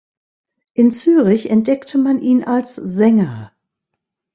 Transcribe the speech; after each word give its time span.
In 0.73 0.89
Zürich 0.89 1.51
entdeckte 1.51 1.99
man 1.99 2.23
ihn 2.23 2.43
als 2.43 2.73
Sänger. 2.73 3.51